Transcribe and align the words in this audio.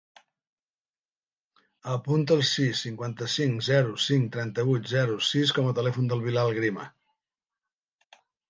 Apunta 1.95 2.37
el 2.37 2.41
sis, 2.53 2.81
cinquanta-cinc, 2.87 3.61
zero, 3.69 3.93
cinc, 4.07 4.27
trenta-vuit, 4.39 4.91
zero, 4.95 5.19
sis 5.29 5.55
com 5.59 5.71
a 5.73 5.77
telèfon 5.81 6.13
del 6.15 6.25
Bilal 6.29 6.59
Grima. 6.61 6.89